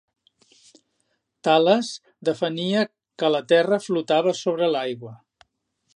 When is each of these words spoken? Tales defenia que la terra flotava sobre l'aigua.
Tales 1.47 1.91
defenia 2.31 2.83
que 3.23 3.31
la 3.37 3.45
terra 3.53 3.81
flotava 3.89 4.37
sobre 4.45 4.71
l'aigua. 4.77 5.17